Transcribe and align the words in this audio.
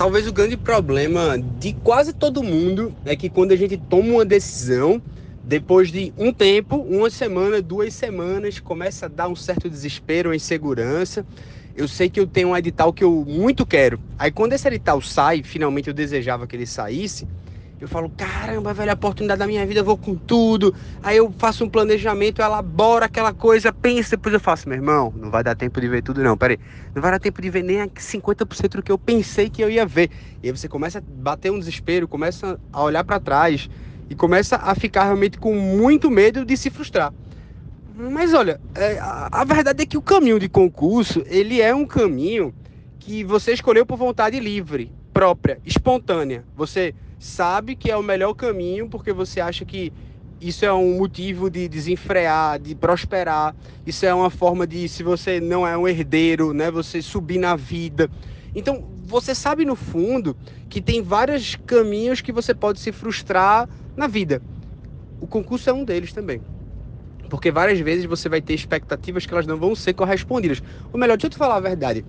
talvez 0.00 0.26
o 0.26 0.32
grande 0.32 0.56
problema 0.56 1.36
de 1.38 1.74
quase 1.74 2.14
todo 2.14 2.42
mundo 2.42 2.90
é 3.04 3.14
que 3.14 3.28
quando 3.28 3.52
a 3.52 3.56
gente 3.56 3.76
toma 3.76 4.08
uma 4.14 4.24
decisão, 4.24 4.98
depois 5.44 5.92
de 5.92 6.10
um 6.16 6.32
tempo, 6.32 6.76
uma 6.76 7.10
semana, 7.10 7.60
duas 7.60 7.92
semanas, 7.92 8.58
começa 8.58 9.04
a 9.04 9.08
dar 9.10 9.28
um 9.28 9.36
certo 9.36 9.68
desespero, 9.68 10.32
insegurança. 10.32 11.22
Eu 11.76 11.86
sei 11.86 12.08
que 12.08 12.18
eu 12.18 12.26
tenho 12.26 12.48
um 12.48 12.56
edital 12.56 12.94
que 12.94 13.04
eu 13.04 13.26
muito 13.28 13.66
quero. 13.66 14.00
Aí 14.18 14.32
quando 14.32 14.54
esse 14.54 14.66
edital 14.68 15.02
sai, 15.02 15.42
finalmente 15.42 15.88
eu 15.88 15.94
desejava 15.94 16.46
que 16.46 16.56
ele 16.56 16.66
saísse, 16.66 17.28
eu 17.80 17.88
falo, 17.88 18.12
caramba, 18.14 18.74
velho, 18.74 18.90
a 18.90 18.94
oportunidade 18.94 19.38
da 19.38 19.46
minha 19.46 19.66
vida, 19.66 19.80
eu 19.80 19.84
vou 19.84 19.96
com 19.96 20.14
tudo. 20.14 20.74
Aí 21.02 21.16
eu 21.16 21.32
faço 21.38 21.64
um 21.64 21.68
planejamento, 21.68 22.42
elaboro 22.42 23.04
aquela 23.04 23.32
coisa, 23.32 23.72
penso, 23.72 24.10
depois 24.10 24.34
eu 24.34 24.40
faço, 24.40 24.68
meu 24.68 24.76
irmão, 24.76 25.10
não 25.16 25.30
vai 25.30 25.42
dar 25.42 25.54
tempo 25.54 25.80
de 25.80 25.88
ver 25.88 26.02
tudo 26.02 26.22
não, 26.22 26.36
peraí. 26.36 26.58
Não 26.94 27.00
vai 27.00 27.10
dar 27.10 27.18
tempo 27.18 27.40
de 27.40 27.48
ver 27.48 27.62
nem 27.62 27.78
50% 27.88 28.76
do 28.76 28.82
que 28.82 28.92
eu 28.92 28.98
pensei 28.98 29.48
que 29.48 29.64
eu 29.64 29.70
ia 29.70 29.86
ver. 29.86 30.10
E 30.42 30.48
aí 30.48 30.56
você 30.56 30.68
começa 30.68 30.98
a 30.98 31.02
bater 31.06 31.50
um 31.50 31.58
desespero, 31.58 32.06
começa 32.06 32.60
a 32.70 32.82
olhar 32.82 33.02
para 33.02 33.18
trás 33.18 33.70
e 34.10 34.14
começa 34.14 34.56
a 34.56 34.74
ficar 34.74 35.04
realmente 35.04 35.38
com 35.38 35.54
muito 35.54 36.10
medo 36.10 36.44
de 36.44 36.56
se 36.58 36.68
frustrar. 36.68 37.14
Mas 37.96 38.34
olha, 38.34 38.60
é, 38.74 38.98
a 39.00 39.44
verdade 39.44 39.82
é 39.82 39.86
que 39.86 39.96
o 39.96 40.02
caminho 40.02 40.38
de 40.38 40.50
concurso, 40.50 41.22
ele 41.26 41.62
é 41.62 41.74
um 41.74 41.86
caminho 41.86 42.54
que 42.98 43.24
você 43.24 43.52
escolheu 43.52 43.86
por 43.86 43.96
vontade 43.96 44.38
livre, 44.38 44.92
própria, 45.14 45.58
espontânea. 45.64 46.44
Você 46.54 46.94
sabe 47.20 47.76
que 47.76 47.90
é 47.90 47.96
o 47.96 48.02
melhor 48.02 48.32
caminho 48.32 48.88
porque 48.88 49.12
você 49.12 49.42
acha 49.42 49.64
que 49.66 49.92
isso 50.40 50.64
é 50.64 50.72
um 50.72 50.96
motivo 50.96 51.50
de 51.50 51.68
desenfrear, 51.68 52.58
de 52.58 52.74
prosperar. 52.74 53.54
Isso 53.84 54.06
é 54.06 54.14
uma 54.14 54.30
forma 54.30 54.66
de, 54.66 54.88
se 54.88 55.02
você 55.02 55.38
não 55.38 55.66
é 55.66 55.76
um 55.76 55.86
herdeiro, 55.86 56.54
né, 56.54 56.70
você 56.70 57.02
subir 57.02 57.38
na 57.38 57.54
vida. 57.54 58.10
Então, 58.54 58.88
você 59.04 59.34
sabe 59.34 59.66
no 59.66 59.76
fundo 59.76 60.34
que 60.70 60.80
tem 60.80 61.02
vários 61.02 61.56
caminhos 61.66 62.22
que 62.22 62.32
você 62.32 62.54
pode 62.54 62.80
se 62.80 62.90
frustrar 62.90 63.68
na 63.94 64.06
vida. 64.06 64.42
O 65.20 65.26
concurso 65.28 65.68
é 65.68 65.74
um 65.74 65.84
deles 65.84 66.14
também. 66.14 66.40
Porque 67.28 67.50
várias 67.50 67.78
vezes 67.78 68.06
você 68.06 68.28
vai 68.30 68.40
ter 68.40 68.54
expectativas 68.54 69.26
que 69.26 69.34
elas 69.34 69.46
não 69.46 69.58
vão 69.58 69.74
ser 69.74 69.92
correspondidas. 69.92 70.62
Ou 70.90 70.98
melhor, 70.98 71.18
deixa 71.18 71.26
eu 71.26 71.30
te 71.30 71.36
falar 71.36 71.56
a 71.56 71.60
verdade. 71.60 72.02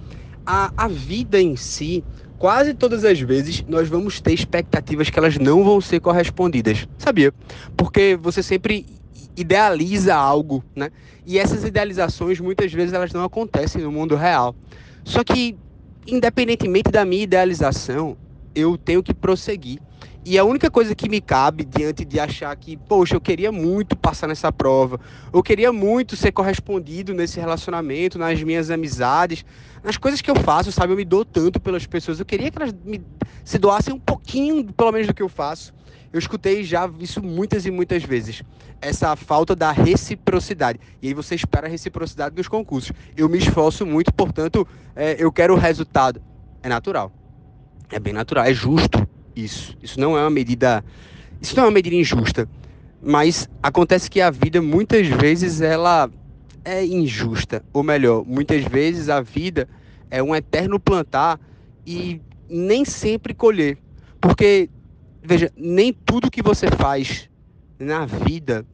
A, 0.46 0.72
a 0.76 0.88
vida 0.88 1.40
em 1.40 1.56
si, 1.56 2.04
quase 2.38 2.74
todas 2.74 3.06
as 3.06 3.20
vezes 3.20 3.64
nós 3.68 3.88
vamos 3.88 4.20
ter 4.20 4.34
expectativas 4.34 5.10
que 5.10 5.20
elas 5.20 5.38
não 5.38 5.64
vão 5.64 5.80
ser 5.80 6.00
correspondidas. 6.00 6.88
Sabia? 6.98 7.34
Porque 7.78 8.18
você 8.20 8.42
sempre 8.42 8.86
idealiza 9.38 10.16
algo, 10.16 10.64
né? 10.76 10.90
E 11.26 11.38
essas 11.38 11.64
idealizações 11.64 12.40
muitas 12.40 12.72
vezes 12.74 12.94
elas 12.94 13.14
não 13.14 13.24
acontecem 13.24 13.82
no 13.82 13.92
mundo 13.92 14.16
real. 14.16 14.56
Só 15.06 15.24
que 15.24 15.56
independentemente 16.08 16.92
da 16.92 17.06
minha 17.06 17.24
idealização, 17.24 18.18
eu 18.56 18.78
tenho 18.78 19.04
que 19.04 19.14
prosseguir. 19.14 19.80
E 20.24 20.38
a 20.38 20.44
única 20.44 20.70
coisa 20.70 20.94
que 20.94 21.10
me 21.10 21.20
cabe 21.20 21.66
diante 21.66 22.06
de 22.06 22.20
achar 22.20 22.56
que, 22.56 22.78
poxa, 22.78 23.16
eu 23.16 23.22
queria 23.22 23.52
muito 23.52 23.98
passar 23.98 24.28
nessa 24.28 24.52
prova, 24.52 25.00
eu 25.34 25.42
queria 25.42 25.74
muito 25.74 26.16
ser 26.16 26.32
correspondido 26.32 27.12
nesse 27.12 27.40
relacionamento, 27.40 28.20
nas 28.20 28.42
minhas 28.44 28.70
amizades, 28.70 29.44
nas 29.84 29.98
coisas 29.98 30.22
que 30.22 30.30
eu 30.30 30.36
faço, 30.36 30.72
sabe? 30.72 30.94
Eu 30.94 30.98
me 30.98 31.06
dou 31.06 31.26
tanto 31.26 31.60
pelas 31.60 31.88
pessoas, 31.88 32.20
eu 32.20 32.26
queria 32.26 32.52
que 32.52 32.62
elas 32.62 32.72
me, 32.86 33.02
se 33.44 33.58
doassem 33.58 33.96
um 33.96 34.00
pouquinho, 34.00 34.64
pelo 34.72 34.92
menos, 34.92 35.08
do 35.08 35.14
que 35.14 35.24
eu 35.24 35.30
faço. 35.30 35.74
Eu 36.14 36.20
escutei 36.20 36.64
já 36.64 36.88
isso 37.00 37.24
muitas 37.24 37.66
e 37.66 37.72
muitas 37.72 38.04
vezes. 38.04 38.44
Essa 38.80 39.16
falta 39.16 39.56
da 39.56 39.72
reciprocidade. 39.72 40.80
E 41.02 41.08
aí 41.08 41.14
você 41.16 41.34
espera 41.34 41.66
a 41.66 41.70
reciprocidade 41.70 42.36
dos 42.36 42.48
concursos. 42.48 42.92
Eu 43.18 43.28
me 43.28 43.40
esforço 43.40 43.88
muito, 43.88 44.14
portanto, 44.14 44.68
é, 44.96 45.16
eu 45.18 45.32
quero 45.32 45.56
o 45.56 45.58
resultado. 45.58 46.22
É 46.62 46.70
natural. 46.70 47.12
É 47.90 48.00
bem 48.00 48.14
natural, 48.14 48.46
é 48.46 48.54
justo 48.54 49.01
isso. 49.36 49.76
Isso 49.82 50.00
não 50.00 50.18
é 50.18 50.22
uma 50.22 50.30
medida. 50.30 50.84
Isso 51.42 51.56
não 51.56 51.64
é 51.64 51.68
uma 51.68 51.74
medida 51.74 51.96
injusta. 51.96 52.48
Mas 53.02 53.50
acontece 53.62 54.10
que 54.10 54.22
a 54.22 54.30
vida 54.30 54.62
muitas 54.62 55.08
vezes 55.08 55.62
ela 55.62 56.10
é 56.64 56.86
injusta. 56.86 57.64
Ou 57.74 57.84
melhor, 57.84 58.24
muitas 58.26 58.64
vezes 58.64 59.10
a 59.10 59.22
vida 59.22 59.68
é 60.10 60.22
um 60.22 60.36
eterno 60.36 60.80
plantar 60.80 61.40
e 61.86 62.22
nem 62.50 62.86
sempre 62.86 63.34
colher. 63.34 63.78
Porque, 64.20 64.70
veja, 65.24 65.52
nem 65.56 65.92
tudo 65.92 66.30
que 66.30 66.42
você 66.42 66.68
faz 66.70 67.30
na 67.80 68.06
vida 68.06 68.66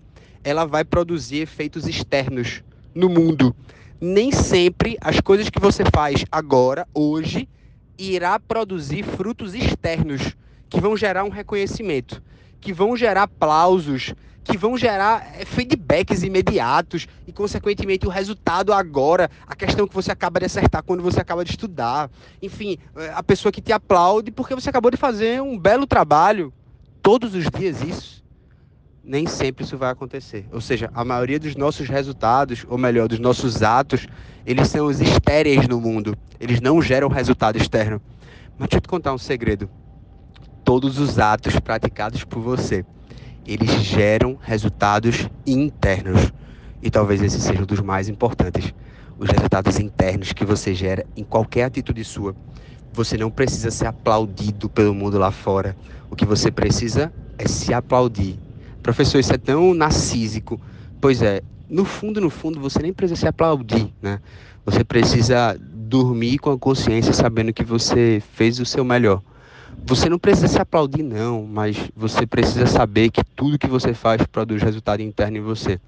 ela 0.48 0.64
vai 0.64 0.86
produzir 0.86 1.40
efeitos 1.40 1.86
externos 1.88 2.64
no 2.96 3.10
mundo. 3.10 3.54
Nem 4.00 4.32
sempre 4.32 4.98
as 5.02 5.20
coisas 5.20 5.50
que 5.50 5.60
você 5.60 5.84
faz 5.94 6.24
agora, 6.32 6.88
hoje, 6.94 7.50
irá 7.98 8.40
produzir 8.40 9.04
frutos 9.04 9.54
externos 9.54 10.38
que 10.70 10.82
vão 10.82 10.96
gerar 10.98 11.24
um 11.24 11.30
reconhecimento, 11.30 12.22
que 12.60 12.74
vão 12.74 12.96
gerar 12.96 13.24
aplausos, 13.24 14.14
que 14.48 14.58
vão 14.58 14.78
gerar 14.78 15.36
eh, 15.38 15.46
feedbacks 15.46 16.24
imediatos 16.24 17.08
e, 17.28 17.34
consequentemente, 17.34 18.08
o 18.08 18.10
resultado 18.10 18.72
agora, 18.72 19.30
a 19.46 19.56
questão 19.56 19.88
que 19.88 19.94
você 19.94 20.12
acaba 20.12 20.40
de 20.40 20.46
acertar 20.46 20.84
quando 20.84 21.04
você 21.04 21.20
acaba 21.20 21.44
de 21.44 21.52
estudar. 21.52 22.10
Enfim, 22.42 22.78
eh, 22.96 23.12
a 23.14 23.22
pessoa 23.22 23.52
que 23.52 23.62
te 23.62 23.74
aplaude 23.74 24.32
porque 24.32 24.56
você 24.56 24.70
acabou 24.70 24.90
de 24.90 24.98
fazer 24.98 25.42
um 25.42 25.58
belo 25.58 25.86
trabalho. 25.86 26.54
Todos 27.02 27.36
os 27.36 27.50
dias 27.50 27.82
isso. 27.84 28.24
Nem 29.04 29.28
sempre 29.28 29.64
isso 29.64 29.78
vai 29.78 29.92
acontecer. 29.92 30.46
Ou 30.52 30.60
seja, 30.60 30.90
a 30.94 31.04
maioria 31.04 31.40
dos 31.40 31.56
nossos 31.56 31.88
resultados, 31.88 32.66
ou 32.70 32.78
melhor, 32.78 33.08
dos 33.08 33.20
nossos 33.20 33.64
atos, 33.64 34.08
eles 34.46 34.68
são 34.68 34.88
os 34.88 35.00
estéreis 35.00 35.68
no 35.68 35.80
mundo. 35.80 36.18
Eles 36.40 36.60
não 36.60 36.82
geram 36.82 37.08
resultado 37.08 37.58
externo. 37.58 38.02
Mas 38.58 38.70
deixa 38.70 38.78
eu 38.78 38.82
te 38.82 38.88
contar 38.88 39.14
um 39.14 39.18
segredo 39.18 39.70
todos 40.68 41.00
os 41.00 41.18
atos 41.18 41.58
praticados 41.62 42.26
por 42.26 42.42
você, 42.42 42.84
eles 43.48 43.72
geram 43.84 44.38
resultados 44.42 45.30
internos. 45.46 46.34
E 46.84 46.92
talvez 46.92 47.24
esse 47.24 47.40
seja 47.40 47.64
um 47.64 47.66
dos 47.66 47.80
mais 47.80 48.10
importantes. 48.10 48.74
Os 49.18 49.30
resultados 49.30 49.80
internos 49.80 50.34
que 50.34 50.44
você 50.44 50.76
gera 50.76 51.06
em 51.16 51.24
qualquer 51.24 51.64
atitude 51.64 52.04
sua. 52.04 52.36
Você 52.92 53.16
não 53.16 53.32
precisa 53.32 53.72
ser 53.72 53.86
aplaudido 53.86 54.68
pelo 54.68 54.94
mundo 54.94 55.18
lá 55.18 55.32
fora. 55.32 55.74
O 56.12 56.18
que 56.18 56.26
você 56.26 56.52
precisa 56.52 57.14
é 57.38 57.48
se 57.48 57.74
aplaudir. 57.74 58.38
Professor, 58.84 59.20
isso 59.20 59.34
é 59.34 59.38
tão 59.38 59.74
narcísico. 59.74 60.60
Pois 61.00 61.22
é, 61.22 61.44
no 61.70 61.86
fundo, 61.86 62.20
no 62.20 62.30
fundo, 62.30 62.60
você 62.60 62.80
nem 62.80 62.92
precisa 62.92 63.22
se 63.22 63.26
aplaudir, 63.26 63.94
né? 64.02 64.20
Você 64.66 64.84
precisa 64.84 65.58
dormir 65.58 66.40
com 66.40 66.52
a 66.52 66.60
consciência 66.60 67.14
sabendo 67.14 67.54
que 67.54 67.64
você 67.64 68.22
fez 68.34 68.60
o 68.60 68.66
seu 68.66 68.84
melhor. 68.84 69.22
Você 69.90 70.10
não 70.10 70.20
precisa 70.20 70.50
se 70.50 70.60
aplaudir, 70.60 71.02
não, 71.02 71.48
mas 71.48 71.78
você 71.96 72.28
precisa 72.28 72.66
saber 72.66 73.10
que 73.10 73.24
tudo 73.24 73.58
que 73.58 73.68
você 73.68 73.94
faz 73.94 74.22
produz 74.28 74.62
resultado 74.62 75.02
interno 75.02 75.38
em 75.38 75.42
você. 75.42 75.80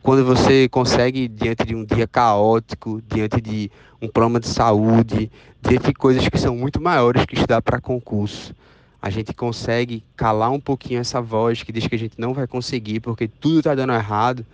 Quando 0.00 0.24
você 0.24 0.68
consegue, 0.68 1.26
diante 1.26 1.64
de 1.66 1.74
um 1.74 1.84
dia 1.84 2.06
caótico, 2.06 3.02
diante 3.08 3.40
de 3.40 3.72
um 4.00 4.06
problema 4.06 4.38
de 4.38 4.46
saúde, 4.46 5.32
diante 5.60 5.88
de 5.88 5.94
coisas 5.94 6.28
que 6.28 6.38
são 6.38 6.54
muito 6.54 6.80
maiores 6.80 7.26
que 7.26 7.34
estudar 7.34 7.60
para 7.60 7.80
concurso, 7.80 8.54
a 9.02 9.10
gente 9.10 9.34
consegue 9.34 10.04
calar 10.14 10.52
um 10.52 10.60
pouquinho 10.60 11.00
essa 11.00 11.20
voz 11.20 11.60
que 11.60 11.72
diz 11.72 11.88
que 11.88 11.96
a 11.96 11.98
gente 11.98 12.14
não 12.16 12.34
vai 12.34 12.46
conseguir 12.46 13.00
porque 13.00 13.26
tudo 13.26 13.58
está 13.58 13.74
dando 13.74 13.94
errado, 13.94 14.46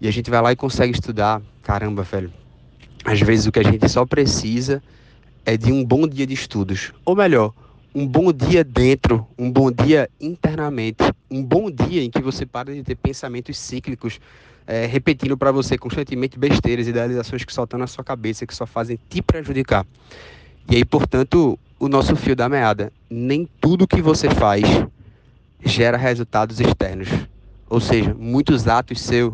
e 0.00 0.06
a 0.06 0.12
gente 0.12 0.30
vai 0.30 0.40
lá 0.40 0.52
e 0.52 0.56
consegue 0.56 0.92
estudar. 0.92 1.42
Caramba, 1.64 2.04
velho. 2.04 2.32
Às 3.04 3.20
vezes 3.20 3.46
o 3.46 3.50
que 3.50 3.58
a 3.58 3.64
gente 3.64 3.88
só 3.88 4.06
precisa 4.06 4.80
é 5.44 5.56
de 5.56 5.72
um 5.72 5.84
bom 5.84 6.06
dia 6.06 6.28
de 6.28 6.34
estudos. 6.34 6.92
Ou 7.04 7.16
melhor, 7.16 7.52
um 7.94 8.06
bom 8.06 8.32
dia 8.32 8.62
dentro, 8.62 9.26
um 9.38 9.50
bom 9.50 9.70
dia 9.70 10.10
internamente, 10.20 11.02
um 11.30 11.42
bom 11.42 11.70
dia 11.70 12.02
em 12.02 12.10
que 12.10 12.20
você 12.20 12.44
para 12.44 12.72
de 12.72 12.82
ter 12.82 12.94
pensamentos 12.96 13.58
cíclicos, 13.58 14.20
é, 14.66 14.84
repetindo 14.84 15.36
para 15.36 15.50
você 15.50 15.78
constantemente 15.78 16.38
besteiras, 16.38 16.86
idealizações 16.86 17.44
que 17.44 17.52
só 17.52 17.64
estão 17.64 17.78
na 17.78 17.86
sua 17.86 18.04
cabeça, 18.04 18.46
que 18.46 18.54
só 18.54 18.66
fazem 18.66 18.98
te 19.08 19.22
prejudicar. 19.22 19.86
E 20.70 20.76
aí, 20.76 20.84
portanto, 20.84 21.58
o 21.78 21.88
nosso 21.88 22.14
fio 22.14 22.36
da 22.36 22.48
meada, 22.48 22.92
nem 23.08 23.48
tudo 23.60 23.88
que 23.88 24.02
você 24.02 24.28
faz 24.28 24.62
gera 25.64 25.96
resultados 25.96 26.60
externos. 26.60 27.08
Ou 27.70 27.80
seja, 27.80 28.14
muitos 28.14 28.68
atos 28.68 29.00
seus, 29.00 29.32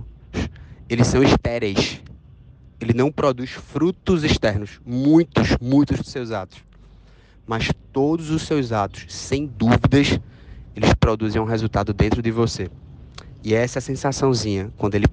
eles 0.88 1.08
são 1.08 1.22
estéreis. 1.22 2.00
Ele 2.80 2.92
não 2.92 3.10
produz 3.10 3.50
frutos 3.50 4.22
externos. 4.22 4.80
Muitos, 4.86 5.56
muitos 5.60 5.98
dos 5.98 6.08
seus 6.08 6.30
atos 6.30 6.62
mas 7.46 7.70
todos 7.92 8.30
os 8.30 8.42
seus 8.42 8.72
atos, 8.72 9.06
sem 9.08 9.46
dúvidas, 9.46 10.18
eles 10.74 10.94
produzem 10.94 11.40
um 11.40 11.44
resultado 11.44 11.92
dentro 11.92 12.20
de 12.22 12.30
você. 12.30 12.70
E 13.42 13.54
é 13.54 13.58
essa 13.58 13.80
sensaçãozinha, 13.80 14.72
quando 14.76 14.94
ele, 14.94 15.06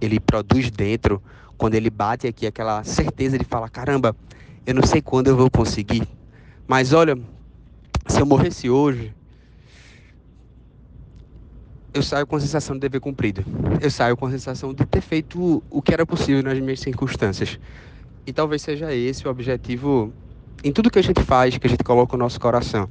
ele 0.00 0.18
produz 0.18 0.70
dentro, 0.70 1.22
quando 1.56 1.74
ele 1.74 1.90
bate 1.90 2.26
aqui 2.26 2.46
aquela 2.46 2.82
certeza 2.84 3.38
de 3.38 3.44
falar: 3.44 3.68
caramba, 3.68 4.16
eu 4.66 4.74
não 4.74 4.82
sei 4.82 5.00
quando 5.00 5.28
eu 5.28 5.36
vou 5.36 5.50
conseguir, 5.50 6.06
mas 6.66 6.92
olha, 6.92 7.16
se 8.06 8.20
eu 8.20 8.26
morresse 8.26 8.68
hoje, 8.68 9.14
eu 11.94 12.02
saio 12.02 12.26
com 12.26 12.36
a 12.36 12.40
sensação 12.40 12.76
de 12.76 12.80
dever 12.80 13.00
cumprido. 13.00 13.44
Eu 13.80 13.90
saio 13.90 14.16
com 14.16 14.26
a 14.26 14.30
sensação 14.30 14.74
de 14.74 14.84
ter 14.84 15.00
feito 15.00 15.62
o 15.70 15.82
que 15.82 15.92
era 15.92 16.04
possível 16.04 16.42
nas 16.42 16.58
minhas 16.58 16.80
circunstâncias. 16.80 17.58
E 18.26 18.32
talvez 18.32 18.62
seja 18.62 18.94
esse 18.94 19.26
o 19.26 19.30
objetivo 19.30 20.12
em 20.62 20.72
tudo 20.72 20.90
que 20.90 20.98
a 20.98 21.02
gente 21.02 21.22
faz, 21.22 21.56
que 21.56 21.66
a 21.66 21.70
gente 21.70 21.84
coloca 21.84 22.14
o 22.14 22.18
nosso 22.18 22.40
coração. 22.40 22.88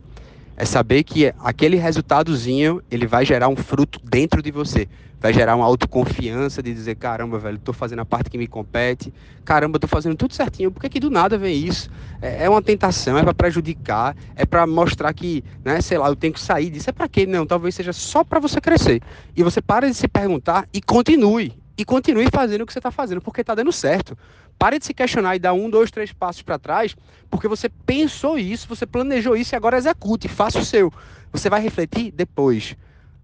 É 0.56 0.66
saber 0.66 1.04
que 1.04 1.31
aquele 1.40 1.78
resultadozinho, 1.78 2.81
ele 2.90 3.06
vai 3.06 3.24
gerar 3.24 3.48
um 3.48 3.56
fruto 3.56 4.00
dentro 4.04 4.42
de 4.42 4.52
você. 4.52 4.88
Vai 5.19 5.34
gerar 5.34 5.56
uma 5.56 5.66
autoconfiança 5.66 6.62
de 6.62 6.74
dizer, 6.74 6.96
caramba, 6.96 7.40
velho, 7.40 7.58
tô 7.58 7.74
fazendo 7.74 8.00
a 8.00 8.06
parte 8.06 8.30
que 8.30 8.38
me 8.38 8.48
compete. 8.48 9.14
Caramba, 9.44 9.80
tô 9.80 9.88
fazendo 9.88 10.16
tudo 10.16 10.34
certinho. 10.34 10.72
Por 10.72 10.81
que, 10.81 10.90
que 10.90 11.00
do 11.00 11.10
nada 11.10 11.38
vem 11.38 11.56
isso? 11.56 11.90
É, 12.22 12.46
é 12.46 12.50
uma 12.50 12.62
tentação, 12.62 13.18
é 13.18 13.24
para 13.24 13.34
prejudicar, 13.34 14.16
é 14.36 14.46
para 14.46 14.66
mostrar 14.66 15.13
que, 15.13 15.44
né, 15.63 15.81
sei 15.81 15.98
lá, 15.98 16.08
eu 16.08 16.16
tenho 16.16 16.34
que 16.34 16.40
sair 16.40 16.70
disso. 16.70 16.90
É 16.90 16.94
para 16.94 17.08
quê? 17.08 17.25
Não, 17.25 17.46
talvez 17.46 17.75
seja 17.75 17.94
só 17.94 18.24
para 18.24 18.40
você 18.40 18.62
crescer. 18.62 19.02
E 19.36 19.44
você 19.44 19.62
para 19.62 19.88
de 19.88 19.96
se 19.96 20.08
perguntar 20.08 20.68
e 20.74 20.81
continue. 20.81 21.54
E 21.77 21.85
continue 21.85 22.27
fazendo 22.33 22.62
o 22.62 22.65
que 22.65 22.74
você 22.74 22.79
está 22.79 22.89
fazendo, 22.89 23.21
porque 23.21 23.41
está 23.41 23.53
dando 23.53 23.71
certo. 23.71 24.18
Pare 24.57 24.79
de 24.79 24.85
se 24.85 24.94
questionar 24.94 25.35
e 25.35 25.39
dar 25.39 25.53
um, 25.53 25.69
dois, 25.69 25.91
três 25.91 26.12
passos 26.12 26.41
para 26.41 26.57
trás, 26.57 26.95
porque 27.29 27.47
você 27.47 27.69
pensou 27.69 28.39
isso, 28.39 28.68
você 28.68 28.85
planejou 28.85 29.38
isso 29.38 29.53
e 29.53 29.56
agora 29.56 29.77
execute, 29.77 30.27
faça 30.27 30.57
o 30.57 30.65
seu. 30.65 30.91
Você 31.31 31.50
vai 31.50 31.62
refletir 31.62 32.12
depois. 32.12 32.75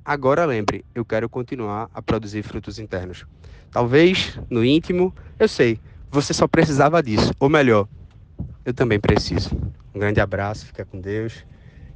Agora 0.05 0.45
lembre, 0.45 0.85
eu 0.93 1.03
quero 1.03 1.27
continuar 1.27 1.89
a 1.93 2.01
produzir 2.01 2.43
frutos 2.43 2.77
internos. 2.77 3.25
Talvez 3.71 4.37
no 4.49 4.63
íntimo, 4.63 5.15
eu 5.39 5.47
sei, 5.47 5.79
você 6.11 6.31
só 6.31 6.47
precisava 6.47 7.01
disso, 7.01 7.33
ou 7.39 7.49
melhor, 7.49 7.87
eu 8.63 8.73
também 8.73 8.99
preciso. 8.99 9.49
Um 9.95 9.99
grande 9.99 10.19
abraço, 10.19 10.65
fica 10.65 10.85
com 10.85 10.99
Deus 10.99 11.45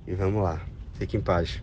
e 0.08 0.16
vamos 0.16 0.42
lá. 0.42 0.60
Fique 0.94 1.16
em 1.16 1.22
paz. 1.22 1.62